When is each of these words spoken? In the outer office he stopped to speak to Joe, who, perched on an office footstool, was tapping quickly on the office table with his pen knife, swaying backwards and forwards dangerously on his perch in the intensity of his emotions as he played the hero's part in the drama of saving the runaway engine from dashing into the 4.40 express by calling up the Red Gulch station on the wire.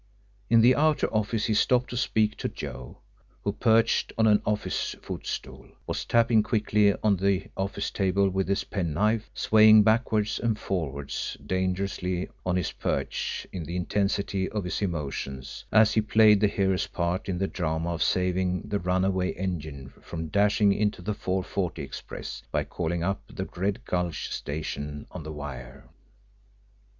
In 0.49 0.61
the 0.61 0.73
outer 0.75 1.05
office 1.13 1.45
he 1.45 1.53
stopped 1.53 1.91
to 1.91 1.95
speak 1.95 2.35
to 2.37 2.49
Joe, 2.49 2.97
who, 3.43 3.53
perched 3.53 4.11
on 4.17 4.25
an 4.25 4.41
office 4.47 4.95
footstool, 4.99 5.67
was 5.85 6.05
tapping 6.05 6.41
quickly 6.41 6.95
on 7.03 7.17
the 7.17 7.49
office 7.55 7.91
table 7.91 8.27
with 8.27 8.47
his 8.47 8.63
pen 8.63 8.95
knife, 8.95 9.29
swaying 9.35 9.83
backwards 9.83 10.39
and 10.39 10.57
forwards 10.57 11.37
dangerously 11.45 12.27
on 12.47 12.55
his 12.55 12.71
perch 12.71 13.45
in 13.51 13.63
the 13.63 13.75
intensity 13.75 14.49
of 14.49 14.63
his 14.63 14.81
emotions 14.81 15.65
as 15.71 15.93
he 15.93 16.01
played 16.01 16.39
the 16.39 16.47
hero's 16.47 16.87
part 16.87 17.29
in 17.29 17.37
the 17.37 17.47
drama 17.47 17.93
of 17.93 18.01
saving 18.01 18.63
the 18.63 18.79
runaway 18.79 19.31
engine 19.33 19.89
from 20.01 20.29
dashing 20.29 20.73
into 20.73 21.03
the 21.03 21.13
4.40 21.13 21.77
express 21.77 22.41
by 22.51 22.63
calling 22.63 23.03
up 23.03 23.21
the 23.27 23.45
Red 23.55 23.85
Gulch 23.85 24.31
station 24.33 25.05
on 25.11 25.21
the 25.21 25.31
wire. 25.31 25.89